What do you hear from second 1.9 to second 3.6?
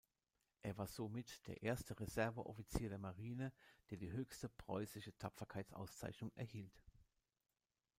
Reserveoffizier der Marine,